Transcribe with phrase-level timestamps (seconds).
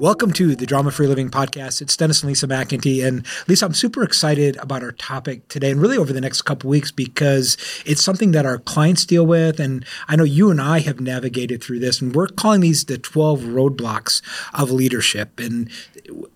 [0.00, 1.82] Welcome to the Drama Free Living Podcast.
[1.82, 3.06] It's Dennis and Lisa McIntee.
[3.06, 6.70] And Lisa, I'm super excited about our topic today and really over the next couple
[6.70, 9.60] weeks because it's something that our clients deal with.
[9.60, 12.96] And I know you and I have navigated through this, and we're calling these the
[12.96, 14.22] 12 roadblocks
[14.54, 15.38] of leadership.
[15.38, 15.70] And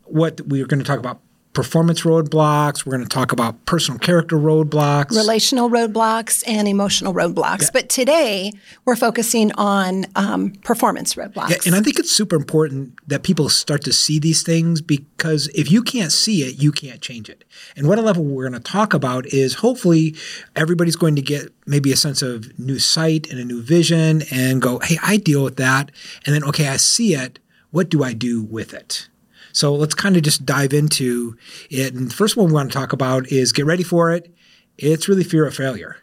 [0.03, 1.23] what we're going to talk about
[1.55, 2.85] performance roadblocks.
[2.85, 7.63] We're going to talk about personal character roadblocks, relational roadblocks, and emotional roadblocks.
[7.63, 7.69] Yeah.
[7.73, 8.53] But today
[8.85, 11.51] we're focusing on um, performance roadblocks.
[11.51, 15.49] Yeah, and I think it's super important that people start to see these things because
[15.49, 17.45] if you can't see it, you can't change it.
[17.77, 20.17] And what a level we're going to talk about is hopefully
[20.57, 24.61] everybody's going to get maybe a sense of new sight and a new vision and
[24.61, 25.91] go, hey, I deal with that.
[26.27, 27.39] And then, okay, I see it.
[27.71, 29.09] What do I do with it?
[29.55, 31.39] So let's kind of just dive into
[31.71, 31.95] it.
[31.95, 34.35] And the first one we want to talk about is get ready for it.
[34.77, 35.97] It's really fear of failure.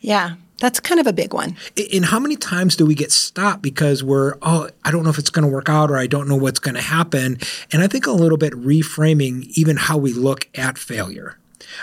[0.00, 0.34] Yeah.
[0.58, 1.56] That's kind of a big one.
[1.92, 5.18] And how many times do we get stopped because we're, oh, I don't know if
[5.18, 7.38] it's going to work out or I don't know what's going to happen?
[7.72, 11.36] And I think a little bit reframing even how we look at failure.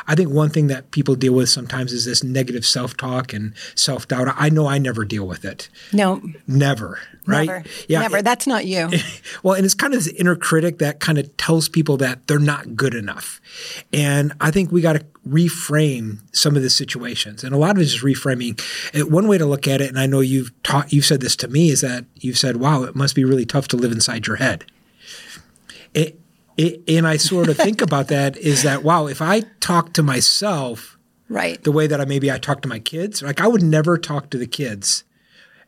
[0.07, 3.53] I think one thing that people deal with sometimes is this negative self talk and
[3.75, 4.33] self doubt.
[4.35, 5.69] I know I never deal with it.
[5.93, 6.21] No.
[6.47, 6.99] Never.
[7.25, 7.47] Right?
[7.47, 7.63] Never.
[7.87, 8.01] Yeah.
[8.01, 8.21] Never.
[8.21, 8.89] That's not you.
[9.43, 12.39] well, and it's kind of this inner critic that kind of tells people that they're
[12.39, 13.39] not good enough.
[13.93, 17.43] And I think we got to reframe some of the situations.
[17.43, 18.59] And a lot of it is reframing.
[19.09, 21.47] One way to look at it, and I know you've taught, you've said this to
[21.47, 24.37] me, is that you've said, wow, it must be really tough to live inside your
[24.37, 24.65] head.
[25.93, 26.19] It,
[26.59, 30.03] it, and I sort of think about that is that wow, if I talk to
[30.03, 30.97] myself
[31.29, 33.97] right the way that I maybe I talk to my kids, like I would never
[33.97, 35.05] talk to the kids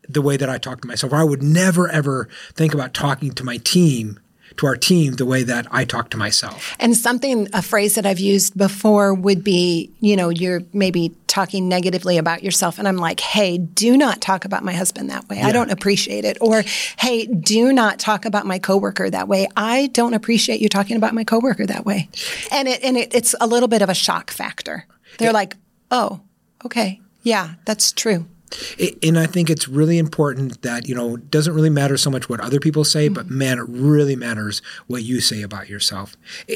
[0.10, 1.14] the way that I talk to myself.
[1.14, 4.20] Or I would never ever think about talking to my team
[4.58, 6.76] to our team the way that I talk to myself.
[6.80, 11.70] And something, a phrase that I've used before would be, you know, you're maybe talking
[11.70, 12.78] negatively about yourself.
[12.78, 15.38] And I'm like, hey, do not talk about my husband that way.
[15.38, 15.48] Yeah.
[15.48, 16.38] I don't appreciate it.
[16.42, 16.64] Or,
[17.00, 19.48] hey, do not talk about my coworker that way.
[19.56, 22.10] I don't appreciate you talking about my coworker that way.
[22.52, 24.86] And it, and it, it's a little bit of a shock factor.
[25.18, 25.34] They're yeah.
[25.34, 25.56] like,
[25.90, 26.22] oh,
[26.66, 27.00] okay.
[27.24, 28.26] Yeah, that's true.
[29.04, 32.30] And I think it's really important that, you know, it doesn't really matter so much
[32.30, 33.14] what other people say, mm-hmm.
[33.14, 36.16] but man, it really matters what you say about yourself.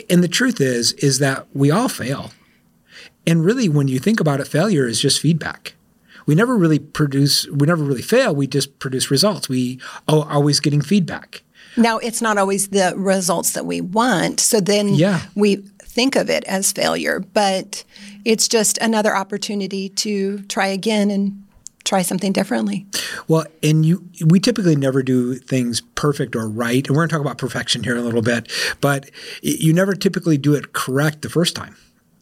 [0.10, 2.32] And the truth is, is that we all fail.
[3.28, 5.76] And really, when you think about it, failure is just feedback.
[6.26, 8.36] We never really produce, we never really fail.
[8.36, 9.48] We just produce results.
[9.48, 11.44] We are always getting feedback.
[11.78, 14.40] Now, it's not always the results that we want.
[14.40, 15.22] So then yeah.
[15.36, 17.84] we think of it as failure, but
[18.24, 21.45] it's just another opportunity to try again and
[21.86, 22.86] try something differently.
[23.28, 26.86] Well, and you we typically never do things perfect or right.
[26.86, 28.52] And we're going to talk about perfection here in a little bit,
[28.82, 29.10] but
[29.42, 31.78] you never typically do it correct the first time.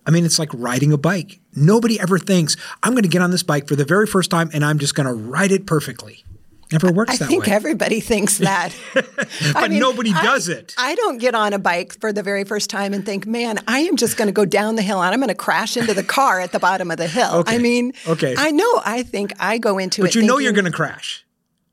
[0.05, 1.39] I mean, it's like riding a bike.
[1.55, 4.49] Nobody ever thinks, I'm going to get on this bike for the very first time
[4.53, 6.25] and I'm just going to ride it perfectly.
[6.73, 7.53] Never works I think way.
[7.53, 8.75] everybody thinks that.
[8.93, 10.73] but I mean, nobody does I, it.
[10.77, 13.79] I don't get on a bike for the very first time and think, man, I
[13.81, 16.03] am just going to go down the hill and I'm going to crash into the
[16.03, 17.35] car at the bottom of the hill.
[17.35, 17.55] Okay.
[17.55, 18.33] I mean, okay.
[18.35, 20.09] I know I think I go into but it.
[20.09, 21.23] But you thinking, know you're going to crash.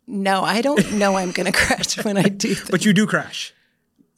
[0.07, 2.55] No, I don't know I'm going to crash when I do.
[2.55, 2.71] Things.
[2.71, 3.55] But you do crash.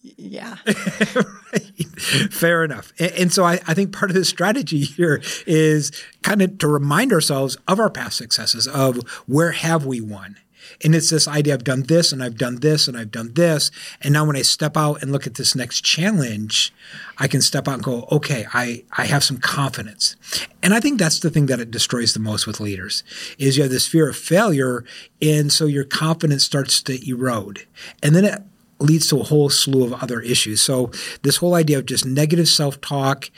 [0.02, 0.56] Yeah.
[1.14, 2.00] right.
[2.30, 2.92] Fair enough.
[2.98, 6.66] And, and so I, I, think part of the strategy here is kind of to
[6.66, 10.38] remind ourselves of our past successes, of where have we won?
[10.84, 13.70] And it's this idea I've done this and I've done this and I've done this.
[14.00, 16.72] And now when I step out and look at this next challenge,
[17.18, 20.16] I can step out and go, okay, I, I have some confidence.
[20.62, 23.02] And I think that's the thing that it destroys the most with leaders
[23.38, 24.84] is you have this fear of failure.
[25.20, 27.66] And so your confidence starts to erode.
[28.02, 28.42] And then it
[28.82, 30.60] leads to a whole slew of other issues.
[30.60, 30.90] So
[31.22, 33.30] this whole idea of just negative self-talk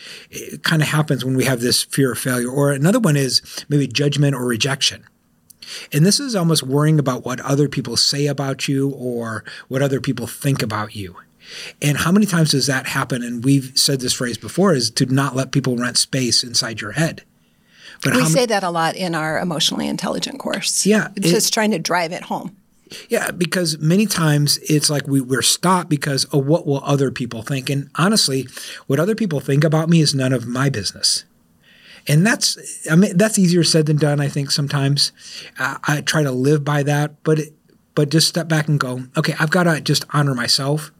[0.62, 2.48] kind of happens when we have this fear of failure.
[2.48, 5.04] Or another one is maybe judgment or rejection.
[5.92, 10.00] And this is almost worrying about what other people say about you or what other
[10.00, 11.16] people think about you.
[11.82, 13.22] And how many times does that happen?
[13.22, 16.92] And we've said this phrase before is to not let people rent space inside your
[16.92, 17.22] head.
[18.02, 20.84] But we say that a lot in our emotionally intelligent course.
[20.84, 21.08] Yeah.
[21.16, 22.56] It's it, just trying to drive it home.
[23.08, 27.42] Yeah, because many times it's like we, we're stopped because of what will other people
[27.42, 27.70] think.
[27.70, 28.46] And honestly,
[28.86, 31.24] what other people think about me is none of my business
[32.06, 32.58] and that's
[32.90, 34.20] I mean that's easier said than done.
[34.20, 35.12] I think sometimes
[35.58, 37.54] uh, I try to live by that, but it,
[37.94, 40.90] but just step back and go, okay, I've got to just honor myself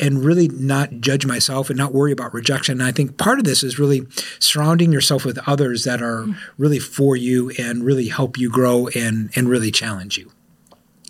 [0.00, 2.80] and really not judge myself and not worry about rejection.
[2.80, 4.06] And I think part of this is really
[4.38, 6.26] surrounding yourself with others that are
[6.58, 10.30] really for you and really help you grow and and really challenge you.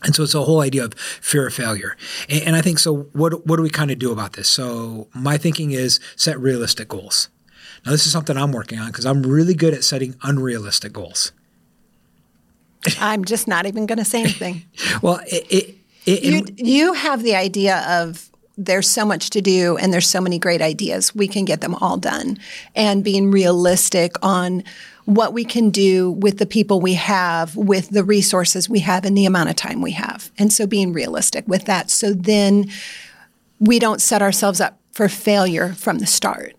[0.04, 1.96] And so it's a whole idea of fear of failure.
[2.28, 3.04] And, and I think so.
[3.12, 4.48] What what do we kind of do about this?
[4.48, 7.28] So my thinking is set realistic goals.
[7.84, 11.32] Now, this is something I'm working on because I'm really good at setting unrealistic goals.
[13.00, 14.64] I'm just not even going to say anything.
[15.02, 15.76] well, it, it,
[16.06, 20.20] it, you, you have the idea of there's so much to do and there's so
[20.20, 21.14] many great ideas.
[21.14, 22.38] We can get them all done.
[22.74, 24.62] And being realistic on
[25.04, 29.16] what we can do with the people we have, with the resources we have, and
[29.16, 30.30] the amount of time we have.
[30.38, 31.90] And so being realistic with that.
[31.90, 32.70] So then
[33.58, 36.54] we don't set ourselves up for failure from the start.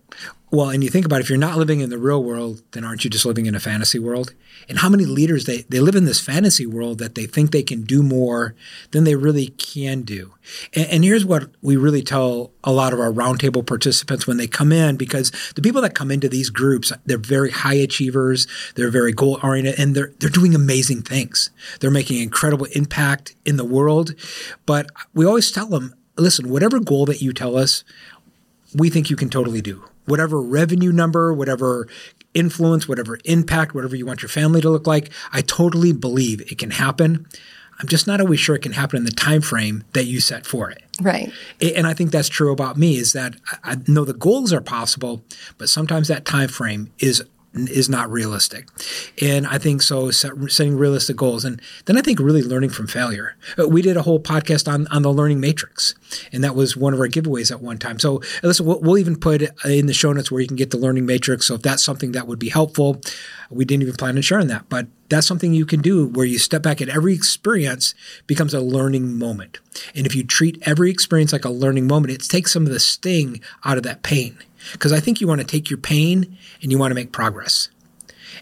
[0.54, 2.84] Well, and you think about it, if you're not living in the real world, then
[2.84, 4.34] aren't you just living in a fantasy world?
[4.68, 7.64] And how many leaders they, they live in this fantasy world that they think they
[7.64, 8.54] can do more
[8.92, 10.34] than they really can do.
[10.72, 14.46] And, and here's what we really tell a lot of our roundtable participants when they
[14.46, 18.46] come in, because the people that come into these groups, they're very high achievers,
[18.76, 21.50] they're very goal oriented, and they're they're doing amazing things.
[21.80, 24.14] They're making incredible impact in the world.
[24.66, 27.82] But we always tell them, listen, whatever goal that you tell us,
[28.72, 31.88] we think you can totally do whatever revenue number, whatever
[32.34, 36.58] influence, whatever impact, whatever you want your family to look like, I totally believe it
[36.58, 37.26] can happen.
[37.80, 40.46] I'm just not always sure it can happen in the time frame that you set
[40.46, 40.82] for it.
[41.00, 41.32] Right.
[41.60, 45.24] And I think that's true about me is that I know the goals are possible,
[45.58, 47.24] but sometimes that time frame is
[47.54, 48.68] is not realistic.
[49.20, 53.36] And I think so setting realistic goals and then I think really learning from failure.
[53.58, 55.94] Uh, we did a whole podcast on, on the learning matrix
[56.32, 57.98] and that was one of our giveaways at one time.
[57.98, 60.78] So listen, we'll, we'll even put in the show notes where you can get the
[60.78, 61.46] learning matrix.
[61.46, 63.00] So if that's something that would be helpful,
[63.50, 66.38] we didn't even plan on sharing that, but that's something you can do where you
[66.38, 67.94] step back at every experience
[68.26, 69.58] becomes a learning moment.
[69.94, 72.80] And if you treat every experience like a learning moment, it takes some of the
[72.80, 74.38] sting out of that pain.
[74.72, 77.68] Because I think you want to take your pain and you want to make progress.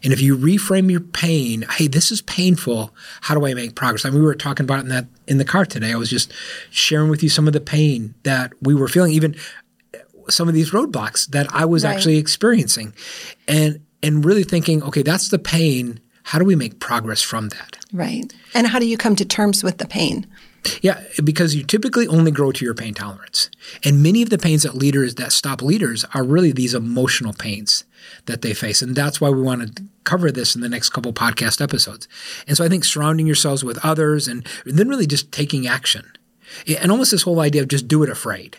[0.02, 2.94] And if you reframe your pain, hey, this is painful.
[3.20, 4.04] How do I make progress?
[4.04, 5.92] I mean, we were talking about in that in the car today.
[5.92, 6.32] I was just
[6.70, 9.36] sharing with you some of the pain that we were feeling, even
[9.94, 9.98] uh,
[10.28, 11.94] some of these roadblocks that I was right.
[11.94, 12.94] actually experiencing,
[13.46, 16.00] and and really thinking, okay, that's the pain.
[16.24, 17.78] How do we make progress from that?
[17.92, 18.32] Right.
[18.54, 20.26] And how do you come to terms with the pain?
[20.80, 23.50] Yeah, because you typically only grow to your pain tolerance.
[23.84, 27.84] And many of the pains that leaders that stop leaders are really these emotional pains
[28.26, 28.82] that they face.
[28.82, 32.06] And that's why we want to cover this in the next couple podcast episodes.
[32.46, 36.10] And so I think surrounding yourselves with others and then really just taking action.
[36.80, 38.58] And almost this whole idea of just do it afraid.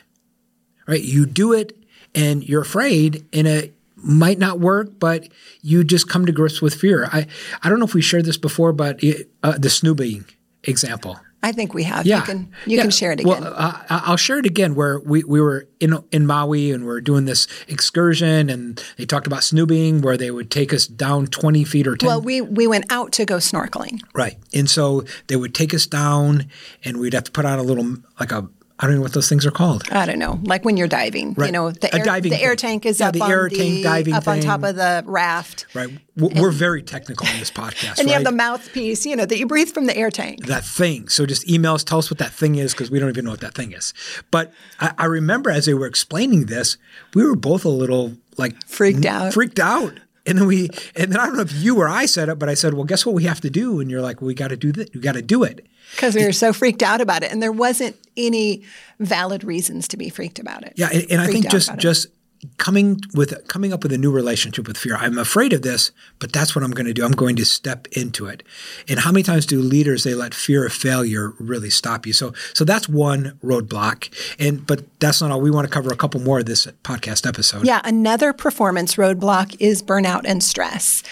[0.88, 1.02] Right?
[1.02, 1.78] You do it
[2.14, 5.30] and you're afraid and it might not work, but
[5.62, 7.08] you just come to grips with fear.
[7.14, 7.28] I,
[7.62, 10.26] I don't know if we shared this before, but it, uh, the snoobing
[10.64, 11.20] example.
[11.44, 12.06] I think we have.
[12.06, 12.20] Yeah.
[12.20, 12.84] You can you yeah.
[12.84, 13.42] can share it again.
[13.42, 14.76] Well, uh, I'll share it again.
[14.76, 19.06] Where we, we were in in Maui and we are doing this excursion, and they
[19.06, 22.08] talked about snoobing, where they would take us down twenty feet or ten.
[22.08, 24.02] Well, we we went out to go snorkeling.
[24.16, 26.48] Right, and so they would take us down,
[26.86, 28.48] and we'd have to put on a little like a
[28.80, 29.84] I don't know what those things are called.
[29.92, 30.40] I don't know.
[30.44, 31.46] Like when you're diving, right.
[31.46, 33.84] you know, the, air, the air tank is yeah, up the on air the, tank
[33.84, 34.34] diving up thing.
[34.34, 35.68] on top of the raft.
[35.74, 35.90] Right.
[36.18, 38.00] We're and, very technical in this podcast.
[38.00, 38.08] and right?
[38.08, 40.48] you have the mouthpiece, you know, that you breathe from the air tank.
[40.48, 41.08] That thing.
[41.08, 43.32] So just email us, tell us what that thing is, because we don't even know
[43.32, 43.94] what that thing is.
[44.32, 46.78] But I, I remember as they were explaining this,
[47.14, 49.34] we were both a little like freaked out.
[49.34, 50.00] Freaked out.
[50.26, 52.48] And then we, and then I don't know if you or I said it, but
[52.48, 54.50] I said, "Well, guess what we have to do?" And you're like, well, "We got
[54.50, 54.94] to do that.
[54.94, 57.52] We got to do it." Because we were so freaked out about it, and there
[57.52, 58.64] wasn't any
[59.00, 60.74] valid reasons to be freaked about it.
[60.78, 62.08] Yeah, and, and I think just just
[62.58, 64.96] coming with coming up with a new relationship with fear.
[64.96, 67.06] I'm afraid of this, but that's what I'm going to do.
[67.06, 68.44] I'm going to step into it.
[68.88, 72.14] And how many times do leaders they let fear of failure really stop you?
[72.14, 74.10] So so that's one roadblock.
[74.40, 75.42] And but that's not all.
[75.42, 77.66] We want to cover a couple more of this podcast episode.
[77.66, 81.04] Yeah, another performance roadblock is burnout and stress.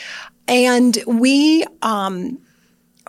[0.47, 2.39] And we um,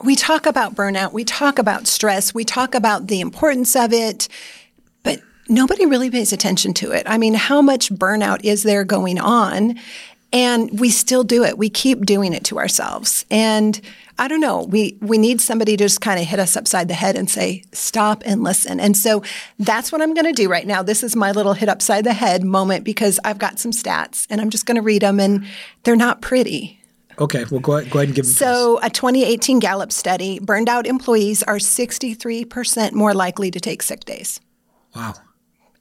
[0.02, 4.29] we talk about burnout, we talk about stress, we talk about the importance of it
[5.49, 7.05] nobody really pays attention to it.
[7.07, 9.79] I mean, how much burnout is there going on?
[10.35, 11.59] And we still do it.
[11.59, 13.27] We keep doing it to ourselves.
[13.31, 13.79] And
[14.19, 16.95] I don't know, we, we need somebody to just kind of hit us upside the
[16.95, 18.81] head and say, stop and listen.
[18.81, 19.23] And so
[19.59, 20.83] that's what I'm going to do right now.
[20.83, 24.41] This is my little hit upside the head moment because I've got some stats and
[24.41, 25.45] I'm just going to read them and
[25.83, 26.79] they're not pretty.
[27.19, 28.33] Okay, well, go ahead, go ahead and give them.
[28.33, 34.07] So, a 2018 Gallup study burned out employees are 63% more likely to take sick
[34.07, 34.41] days.
[34.97, 35.15] Wow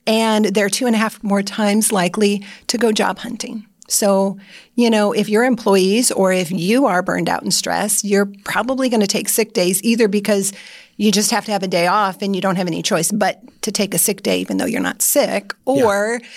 [0.08, 3.65] and they're two and a half more times likely to go job hunting.
[3.88, 4.38] So,
[4.75, 8.89] you know, if your employees or if you are burned out and stressed, you're probably
[8.89, 10.53] going to take sick days either because
[10.96, 13.41] you just have to have a day off and you don't have any choice but
[13.63, 16.27] to take a sick day even though you're not sick, or yeah.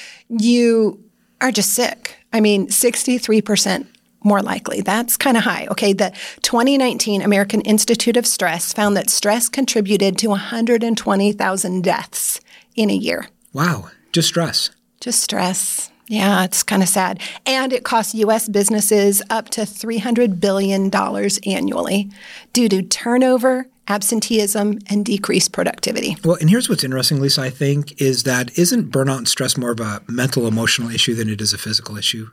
[0.41, 1.05] you
[1.41, 2.17] are just sick.
[2.33, 3.87] I mean, 63%
[4.25, 4.81] more likely.
[4.81, 5.67] That's kind of high.
[5.71, 12.41] Okay, the 2019 American Institute of Stress found that stress contributed to 120,000 deaths
[12.75, 13.29] in a year.
[13.55, 14.71] Wow, just stress.
[15.01, 15.91] Just stress.
[16.07, 17.19] Yeah, it's kind of sad.
[17.47, 18.47] And it costs U.S.
[18.47, 22.11] businesses up to $300 billion annually
[22.53, 26.17] due to turnover absenteeism, and decreased productivity.
[26.25, 29.73] Well, and here's what's interesting, Lisa, I think, is that isn't burnout and stress more
[29.73, 32.29] of a mental, emotional issue than it is a physical issue?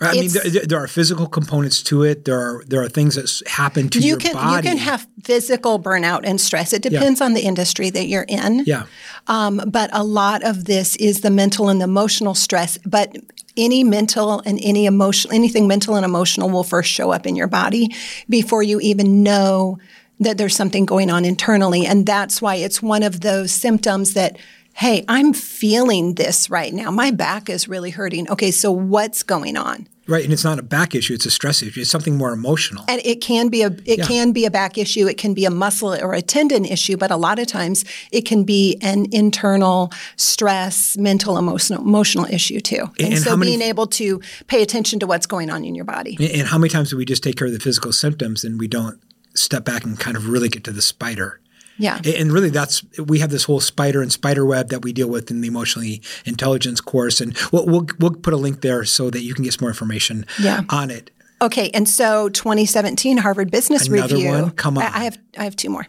[0.00, 2.24] I mean, there, there, are physical components to it.
[2.24, 4.56] There are there are things that happen to you your can, body.
[4.56, 6.72] You can have physical burnout and stress.
[6.72, 7.26] It depends yeah.
[7.26, 8.64] on the industry that you're in.
[8.66, 8.86] Yeah.
[9.26, 12.78] Um, but a lot of this is the mental and the emotional stress.
[12.84, 13.16] But
[13.56, 17.48] any mental and any emotional, anything mental and emotional will first show up in your
[17.48, 17.94] body
[18.28, 19.78] before you even know
[20.20, 21.86] that there's something going on internally.
[21.86, 24.38] And that's why it's one of those symptoms that
[24.76, 26.90] hey, I'm feeling this right now.
[26.90, 28.30] My back is really hurting.
[28.30, 29.88] Okay, so what's going on?
[30.08, 31.80] Right, and it's not a back issue; it's a stress issue.
[31.80, 32.84] It's something more emotional.
[32.86, 34.04] And it can be a it yeah.
[34.04, 35.08] can be a back issue.
[35.08, 36.96] It can be a muscle or a tendon issue.
[36.96, 42.60] But a lot of times, it can be an internal stress, mental, emotional emotional issue
[42.60, 42.84] too.
[43.00, 45.84] And, and so, many, being able to pay attention to what's going on in your
[45.84, 46.16] body.
[46.20, 48.68] And how many times do we just take care of the physical symptoms and we
[48.68, 49.00] don't
[49.34, 51.40] step back and kind of really get to the spider?
[51.78, 52.00] Yeah.
[52.04, 55.30] And really that's we have this whole spider and spider web that we deal with
[55.30, 59.20] in the emotionally intelligence course and we'll we'll, we'll put a link there so that
[59.20, 60.62] you can get some more information yeah.
[60.70, 61.10] on it.
[61.42, 64.30] Okay, and so 2017 Harvard Business Another Review.
[64.30, 64.50] One?
[64.52, 64.84] Come on.
[64.84, 65.86] I, I have I have two more.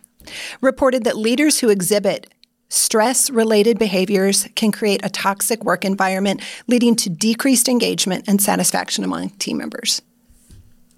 [0.60, 2.34] Reported that leaders who exhibit
[2.70, 9.06] Stress related behaviors can create a toxic work environment, leading to decreased engagement and satisfaction
[9.06, 10.02] among team members.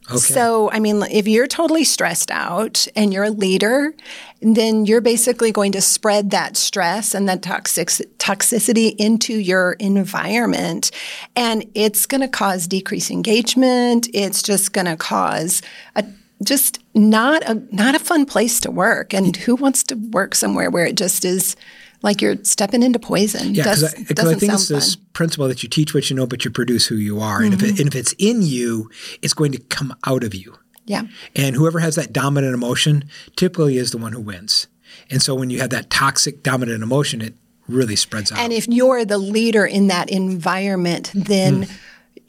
[0.09, 0.17] Okay.
[0.17, 3.93] So, I mean, if you're totally stressed out and you're a leader,
[4.41, 10.89] then you're basically going to spread that stress and that toxic, toxicity into your environment.
[11.35, 14.07] And it's going to cause decreased engagement.
[14.13, 15.61] It's just going to cause
[15.95, 16.05] a
[16.43, 19.13] just not a not a fun place to work.
[19.13, 21.55] And who wants to work somewhere where it just is
[22.01, 23.53] like you're stepping into poison.
[23.53, 25.05] Yeah, because I, I, think it's this fun.
[25.13, 27.41] principle that you teach what you know, but you produce who you are.
[27.41, 27.45] Mm-hmm.
[27.45, 27.81] And, if it, mm-hmm.
[27.81, 28.89] and if it's in you,
[29.21, 30.57] it's going to come out of you.
[30.85, 31.03] Yeah.
[31.35, 34.67] And whoever has that dominant emotion typically is the one who wins.
[35.11, 37.35] And so when you have that toxic dominant emotion, it
[37.67, 38.39] really spreads out.
[38.39, 41.79] And if you're the leader in that environment, then mm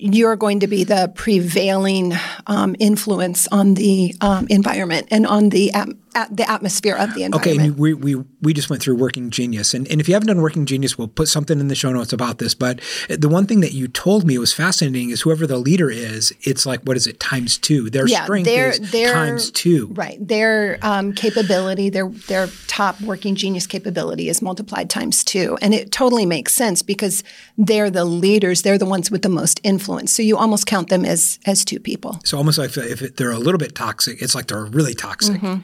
[0.00, 2.14] you're going to be the prevailing
[2.46, 5.72] um, influence on the um, environment and on the
[6.14, 7.62] at the atmosphere of the environment.
[7.62, 9.74] Okay, we, we, we just went through Working Genius.
[9.74, 12.12] And, and if you haven't done Working Genius, we'll put something in the show notes
[12.12, 12.54] about this.
[12.54, 16.32] But the one thing that you told me was fascinating is whoever the leader is,
[16.42, 17.90] it's like, what is it, times two?
[17.90, 19.88] Their yeah, strength their, is their, times two.
[19.88, 20.16] Right.
[20.26, 25.58] Their um, capability, their, their top Working Genius capability is multiplied times two.
[25.62, 27.22] And it totally makes sense because
[27.56, 28.62] they're the leaders.
[28.62, 30.12] They're the ones with the most influence.
[30.12, 32.18] So you almost count them as, as two people.
[32.24, 35.36] So almost like if they're a little bit toxic, it's like they're really toxic.
[35.36, 35.60] Mm-hmm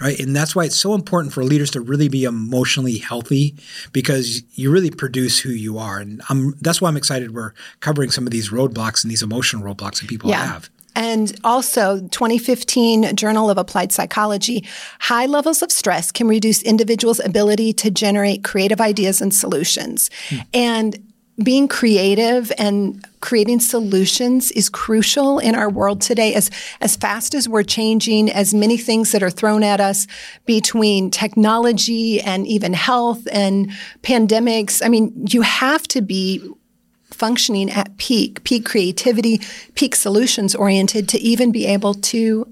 [0.00, 0.18] right?
[0.18, 3.54] And that's why it's so important for leaders to really be emotionally healthy
[3.92, 5.98] because you really produce who you are.
[5.98, 9.62] And I'm, that's why I'm excited we're covering some of these roadblocks and these emotional
[9.62, 10.46] roadblocks that people yeah.
[10.46, 10.70] have.
[10.96, 14.64] And also, 2015 Journal of Applied Psychology,
[14.98, 20.08] high levels of stress can reduce individuals' ability to generate creative ideas and solutions.
[20.30, 20.36] Hmm.
[20.54, 21.05] And
[21.42, 26.34] being creative and creating solutions is crucial in our world today.
[26.34, 26.50] As
[26.80, 30.06] as fast as we're changing as many things that are thrown at us
[30.46, 33.70] between technology and even health and
[34.02, 36.48] pandemics i mean you have to be
[37.10, 39.40] functioning at peak peak creativity
[39.74, 42.50] peak solutions oriented to even be able to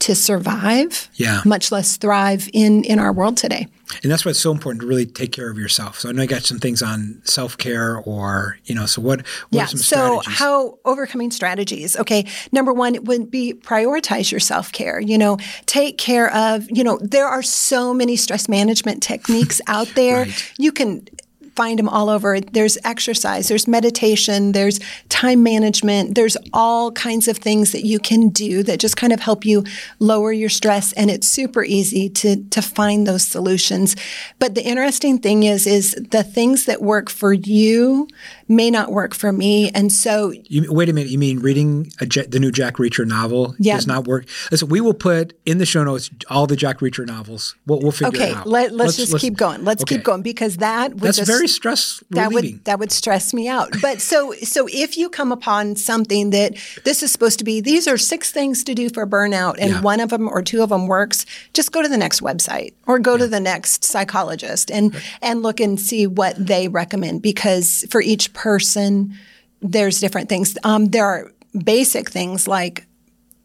[0.00, 1.42] to survive, yeah.
[1.44, 3.66] much less thrive in in our world today.
[4.02, 5.98] And that's why it's so important to really take care of yourself.
[5.98, 9.26] So I know you got some things on self care, or you know, so what?
[9.50, 9.66] what yeah.
[9.66, 9.76] so
[10.20, 10.38] strategies?
[10.38, 11.96] how overcoming strategies?
[11.96, 15.00] Okay, number one would be prioritize your self care.
[15.00, 16.66] You know, take care of.
[16.70, 20.18] You know, there are so many stress management techniques out there.
[20.24, 20.52] right.
[20.58, 21.06] You can
[21.54, 22.40] find them all over.
[22.40, 28.28] There's exercise, there's meditation, there's time management, there's all kinds of things that you can
[28.28, 29.64] do that just kind of help you
[29.98, 30.92] lower your stress.
[30.94, 33.96] And it's super easy to, to find those solutions.
[34.38, 38.08] But the interesting thing is, is the things that work for you
[38.50, 39.70] may not work for me.
[39.70, 41.10] And so, you, wait a minute.
[41.10, 43.76] You mean reading the new Jack Reacher novel yeah.
[43.76, 44.26] does not work?
[44.50, 47.54] Listen, we will put in the show notes all the Jack Reacher novels.
[47.66, 48.46] We'll, we'll figure okay, it out.
[48.46, 49.64] Let, let's, let's just let's, keep going.
[49.64, 49.96] Let's okay.
[49.96, 53.48] keep going because that would that's just, very stress that would that would stress me
[53.48, 53.70] out.
[53.80, 57.86] But so so if you come upon something that this is supposed to be, these
[57.86, 59.80] are six things to do for burnout, and yeah.
[59.80, 62.98] one of them or two of them works, just go to the next website or
[62.98, 63.18] go yeah.
[63.18, 65.02] to the next psychologist and right.
[65.22, 69.14] and look and see what they recommend because for each person
[69.60, 70.56] there's different things.
[70.64, 71.30] Um, there are
[71.64, 72.86] basic things like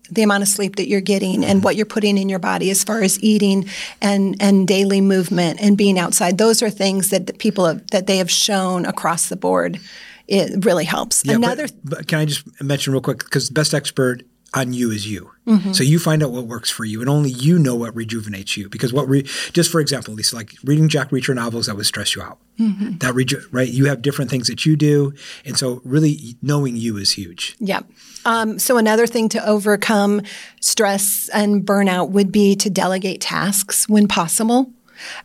[0.10, 2.84] the amount of sleep that you're getting and what you're putting in your body as
[2.84, 3.68] far as eating
[4.02, 6.38] and and daily movement and being outside.
[6.38, 9.80] Those are things that the people have, that they have shown across the board.
[10.28, 11.26] It really helps.
[11.26, 13.20] Yeah, another but, but can i just mention real quick?
[13.20, 14.24] Because best expert
[14.56, 15.32] on you is you.
[15.74, 18.68] So you find out what works for you, and only you know what rejuvenates you.
[18.68, 19.22] Because what, re-
[19.54, 22.40] just for example, Lisa, like reading Jack Reacher novels, that would stress you out.
[22.58, 23.68] That reju- right?
[23.68, 25.14] You have different things that you do,
[25.46, 27.56] and so really knowing you is huge.
[27.60, 27.82] Yeah.
[28.26, 30.24] Um, so another thing to overcome
[30.62, 34.72] stress and burnout would be to delegate tasks when possible,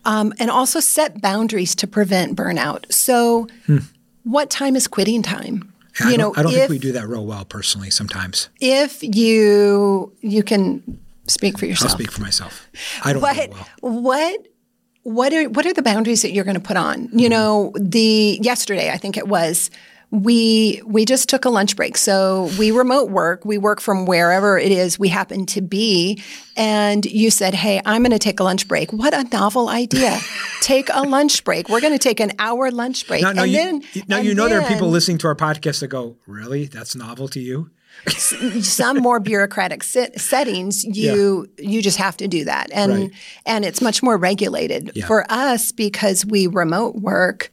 [0.04, 2.92] um, and also set boundaries to prevent burnout.
[2.92, 3.46] So,
[4.24, 5.69] what time is quitting time?
[6.06, 7.90] I don't, I don't if, think we do that real well personally.
[7.90, 11.92] Sometimes if you you can speak for yourself.
[11.92, 12.68] I'll speak for myself.
[13.04, 13.68] I don't what well.
[13.80, 14.46] what
[15.02, 17.04] what are what are the boundaries that you're going to put on?
[17.04, 17.30] You mm-hmm.
[17.30, 19.70] know, the yesterday I think it was
[20.12, 21.96] we we just took a lunch break.
[21.96, 23.44] So we remote work.
[23.44, 26.20] We work from wherever it is we happen to be.
[26.56, 30.18] And you said, "Hey, I'm going to take a lunch break." What a novel idea!
[30.60, 31.68] take a lunch break.
[31.68, 33.22] We're going to take an hour lunch break.
[33.22, 35.36] Now, now and you, then now and you know there are people listening to our
[35.36, 36.64] podcast that go, "Really?
[36.66, 37.70] That's novel to you?"
[38.08, 43.10] some more bureaucratic set, settings you you just have to do that and Right.
[43.46, 45.06] and it's much more regulated Yeah.
[45.06, 47.50] for us because we remote work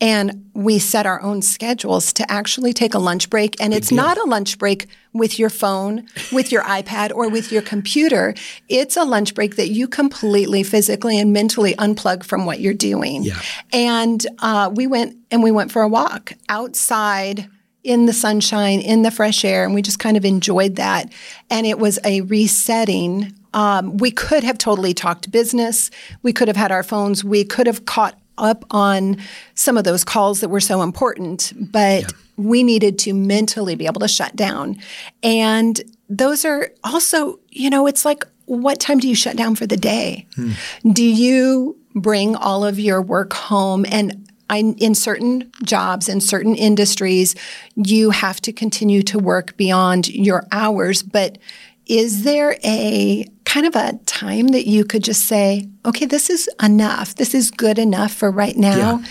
[0.00, 4.18] and we set our own schedules to actually take a lunch break and it's not
[4.18, 8.34] a lunch break with your phone with your iPad or with your computer
[8.68, 13.22] it's a lunch break that you completely physically and mentally unplug from what you're doing
[13.22, 13.40] Yeah.
[13.72, 17.48] and uh, we went and we went for a walk outside
[17.82, 21.12] in the sunshine, in the fresh air, and we just kind of enjoyed that.
[21.50, 23.32] And it was a resetting.
[23.54, 25.88] Um, we could have totally talked business.
[26.24, 27.22] We could have had our phones.
[27.22, 29.18] We could have caught up on
[29.54, 34.00] some of those calls that were so important, but we needed to mentally be able
[34.00, 34.76] to shut down.
[35.22, 39.66] And those are also, you know, it's like, what time do you shut down for
[39.66, 40.26] the day?
[40.36, 40.52] Hmm.
[40.92, 46.54] Do you bring all of your work home and I, in certain jobs, in certain
[46.54, 47.34] industries,
[47.74, 51.02] you have to continue to work beyond your hours.
[51.02, 51.38] But
[51.86, 56.48] is there a kind of a time that you could just say, okay, this is
[56.62, 57.14] enough.
[57.14, 59.02] This is good enough for right now.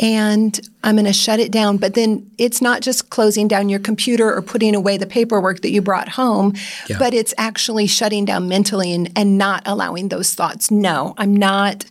[0.00, 1.76] And I'm going to shut it down.
[1.76, 5.70] But then it's not just closing down your computer or putting away the paperwork that
[5.70, 6.54] you brought home,
[6.88, 6.98] Yeah.
[6.98, 10.70] but it's actually shutting down mentally and, and not allowing those thoughts.
[10.70, 11.84] No, I'm not.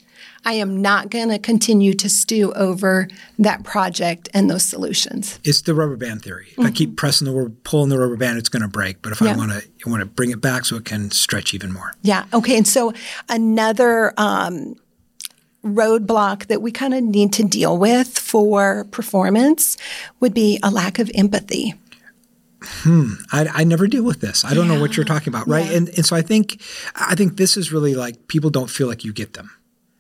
[0.46, 3.08] I am not going to continue to stew over
[3.40, 5.40] that project and those solutions.
[5.44, 6.48] It's the rubber band theory.
[6.58, 9.02] If I keep pressing the rubber, pulling the rubber band, it's going to break.
[9.02, 9.34] But if Yeah.
[9.34, 11.94] I want to, I want to bring it back so it can stretch even more.
[12.02, 12.26] Yeah.
[12.34, 12.58] Okay.
[12.58, 12.94] And so
[13.30, 14.76] another um,
[15.64, 19.78] roadblock that we kind of need to deal with for performance
[20.20, 21.74] would be a lack of empathy.
[22.86, 24.44] I, I never deal with this.
[24.44, 25.66] I don't know what you're talking about, right?
[25.70, 25.78] Yeah.
[25.78, 26.60] And and so I think
[26.96, 29.52] I think this is really like people don't feel like you get them.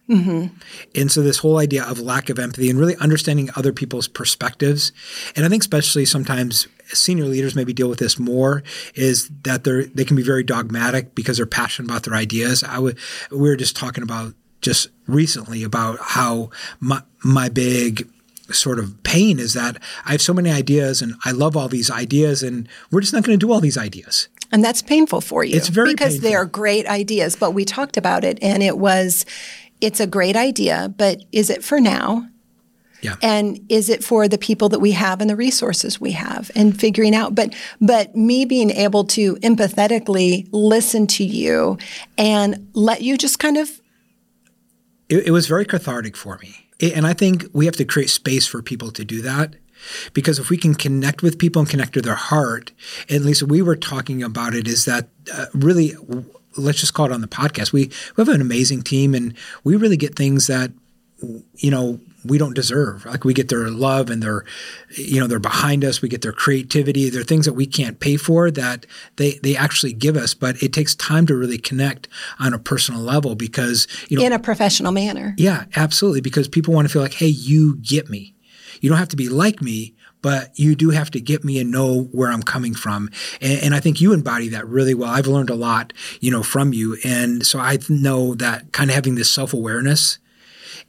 [0.10, 0.56] Mm-hmm.
[0.96, 4.92] And so this whole idea of lack of empathy and really understanding other people's perspectives,
[5.36, 8.64] and I think especially sometimes senior leaders maybe deal with this more,
[8.96, 12.64] is that they're they can be very dogmatic because they're passionate about their ideas.
[12.64, 12.98] I would
[13.32, 18.08] we were just talking about just recently about how my my big
[18.50, 21.92] sort of pain is that I have so many ideas and I love all these
[21.92, 24.30] ideas and we're just not going to do all these ideas.
[24.52, 25.56] And that's painful for you.
[25.56, 26.30] It's very because painful.
[26.30, 27.36] they're great ideas.
[27.36, 29.26] But we talked about it, and it was,
[29.82, 32.28] it's a great idea, but is it for now?
[33.02, 33.16] Yeah.
[33.22, 36.78] And is it for the people that we have and the resources we have and
[36.80, 41.78] figuring out but but me being able to empathetically listen to you
[42.18, 43.70] and let you just kind of
[45.10, 46.56] it, it was very cathartic for me.
[46.82, 49.56] A- And I think we have to create space for people to do that.
[50.14, 52.72] Because if we can connect with people and connect to their heart,
[53.10, 55.94] at least we were talking about it, is that uh, really,
[56.58, 57.72] let's just call it on the podcast.
[57.72, 60.72] We, we have an amazing team and we really get things that,
[61.56, 63.06] you know, we don't deserve.
[63.06, 64.44] Like we get their love and their,
[64.90, 66.02] you know, they're behind us.
[66.02, 67.10] We get their creativity.
[67.10, 70.34] They're things that we can't pay for that they, they actually give us.
[70.34, 72.08] But it takes time to really connect
[72.40, 75.34] on a personal level because, you know, in a professional manner.
[75.38, 76.22] yeah, absolutely.
[76.22, 78.36] Because people want to feel like, hey, you get me.
[78.82, 81.72] You don't have to be like me, but you do have to get me and
[81.72, 83.10] know where I'm coming from.
[83.42, 85.10] And, and I think you embody that really well.
[85.10, 86.98] I've learned a lot, you know, from you.
[87.04, 90.20] And so I know that kind of having this self awareness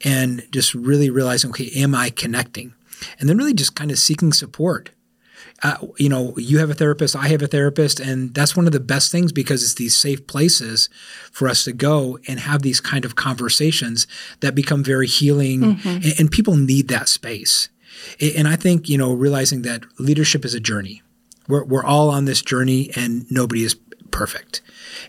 [0.03, 2.73] and just really realizing, okay, am I connecting?
[3.19, 4.91] And then really just kind of seeking support
[5.61, 8.71] uh, you know, you have a therapist, I have a therapist, and that's one of
[8.71, 10.89] the best things because it's these safe places
[11.31, 14.07] for us to go and have these kind of conversations
[14.39, 17.69] that become very healing, and, and people need that space.
[18.35, 21.01] And I think you know, realizing that leadership is a journey.
[21.47, 23.75] We're we're all on this journey, and nobody is
[24.11, 24.61] perfect.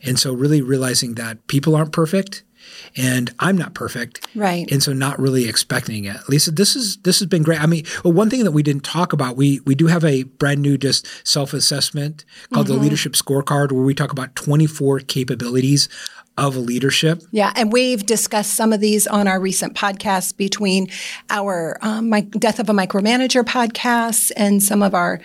[0.03, 2.43] And so, really realizing that people aren't perfect,
[2.97, 4.27] and I'm not perfect.
[4.35, 4.71] Right.
[4.71, 6.17] And so not really expecting it.
[6.29, 7.61] Lisa, this is this has been great.
[7.61, 10.25] I mean, well, one thing that we didn't talk about, we we do have a
[10.25, 12.77] brand new just self-assessment called mm-hmm.
[12.77, 15.89] the leadership scorecard where we talk about 24 capabilities
[16.41, 17.23] of leadership.
[17.31, 20.89] Yeah, and we've discussed some of these on our recent podcasts between
[21.29, 25.21] our um, my Death of a Micromanager podcasts and some of our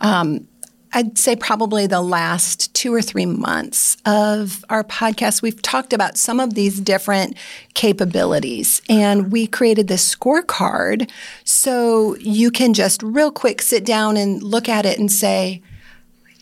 [0.00, 0.46] um,
[0.94, 6.18] I'd say probably the last two or three months of our podcast, we've talked about
[6.18, 7.36] some of these different
[7.72, 8.82] capabilities.
[8.90, 11.10] And we created this scorecard
[11.44, 15.62] so you can just real quick sit down and look at it and say,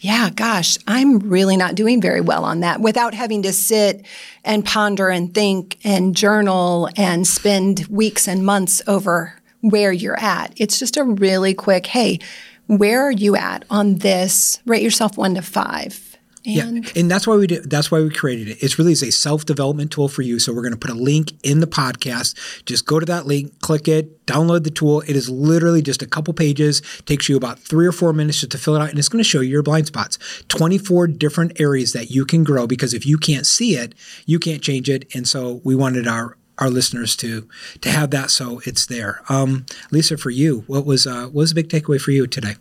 [0.01, 4.07] yeah, gosh, I'm really not doing very well on that without having to sit
[4.45, 10.55] and ponder and think and journal and spend weeks and months over where you're at.
[10.57, 12.19] It's just a really quick, hey,
[12.67, 14.61] where are you at on this?
[14.65, 16.10] Rate yourself one to five.
[16.45, 17.69] And yeah, and that's why we did.
[17.69, 18.63] That's why we created it.
[18.63, 20.39] It's really is a self development tool for you.
[20.39, 22.65] So we're going to put a link in the podcast.
[22.65, 25.03] Just go to that link, click it, download the tool.
[25.03, 26.81] It is literally just a couple pages.
[27.05, 29.23] Takes you about three or four minutes just to fill it out, and it's going
[29.23, 30.19] to show you your blind spots.
[30.49, 34.39] Twenty four different areas that you can grow because if you can't see it, you
[34.39, 35.15] can't change it.
[35.15, 37.49] And so we wanted our our listeners to
[37.81, 39.23] to have that so it's there.
[39.29, 42.57] Um, Lisa, for you, what was uh, what was the big takeaway for you today?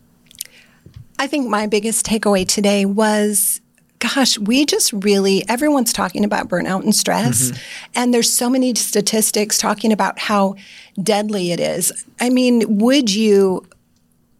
[1.18, 3.60] I think my biggest takeaway today was
[4.00, 7.50] gosh, we just really, everyone's talking about burnout and stress.
[7.50, 7.90] Mm-hmm.
[7.94, 10.56] And there's so many statistics talking about how
[11.00, 12.04] deadly it is.
[12.18, 13.66] I mean, would you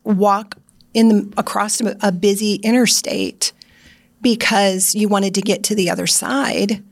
[0.03, 0.57] walk
[0.95, 3.53] in the, across a busy interstate
[4.21, 6.83] because you wanted to get to the other side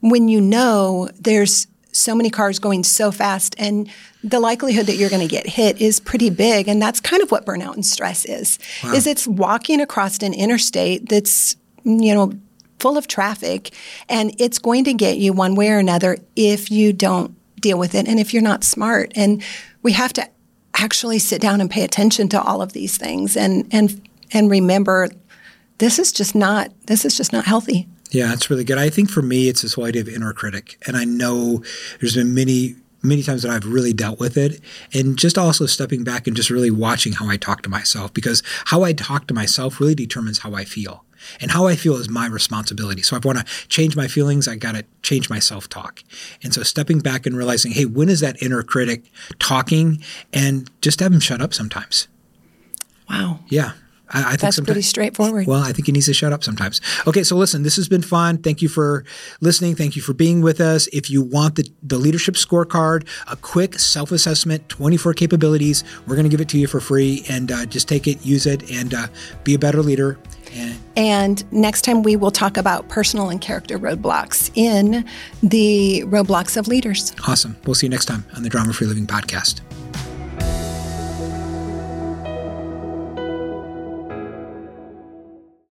[0.00, 3.90] when you know there's so many cars going so fast and
[4.22, 7.30] the likelihood that you're going to get hit is pretty big and that's kind of
[7.30, 8.92] what burnout and stress is wow.
[8.92, 11.56] is it's walking across an interstate that's
[11.88, 12.32] you know
[12.78, 13.74] full of traffic
[14.08, 17.94] and it's going to get you one way or another if you don't deal with
[17.94, 19.42] it and if you're not smart and
[19.82, 20.28] we have to
[20.74, 25.08] actually sit down and pay attention to all of these things and and and remember
[25.78, 28.78] this is just not this is just not healthy yeah, it's really good.
[28.78, 30.78] I think for me, it's this whole idea of inner critic.
[30.86, 31.62] And I know
[32.00, 34.60] there's been many, many times that I've really dealt with it.
[34.94, 38.42] And just also stepping back and just really watching how I talk to myself because
[38.66, 41.04] how I talk to myself really determines how I feel.
[41.40, 43.02] And how I feel is my responsibility.
[43.02, 46.02] So if I want to change my feelings, I got to change my self talk.
[46.42, 49.04] And so stepping back and realizing, hey, when is that inner critic
[49.38, 50.02] talking?
[50.32, 52.08] And just have him shut up sometimes.
[53.08, 53.40] Wow.
[53.48, 53.72] Yeah.
[54.10, 55.46] I, I think that's pretty straightforward.
[55.46, 56.80] Well, I think he needs to shut up sometimes.
[57.06, 58.38] Okay, so listen, this has been fun.
[58.38, 59.04] Thank you for
[59.40, 59.74] listening.
[59.74, 60.86] Thank you for being with us.
[60.92, 66.24] If you want the, the leadership scorecard, a quick self assessment, 24 capabilities, we're going
[66.24, 67.24] to give it to you for free.
[67.28, 69.08] And uh, just take it, use it, and uh,
[69.44, 70.18] be a better leader.
[70.54, 75.04] And, and next time we will talk about personal and character roadblocks in
[75.42, 77.12] the roadblocks of leaders.
[77.26, 77.56] Awesome.
[77.66, 79.60] We'll see you next time on the Drama Free Living Podcast.